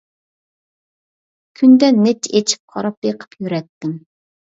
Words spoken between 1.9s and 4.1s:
نەچچە ئېچىپ قاراپ بېقىپ يۈرەتتىم.